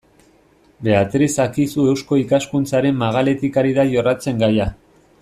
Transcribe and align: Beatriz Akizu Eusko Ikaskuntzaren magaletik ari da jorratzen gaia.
Beatriz 0.87 1.35
Akizu 1.43 1.85
Eusko 1.91 2.19
Ikaskuntzaren 2.21 2.99
magaletik 3.05 3.63
ari 3.63 3.77
da 3.81 3.87
jorratzen 3.93 4.43
gaia. 4.47 4.67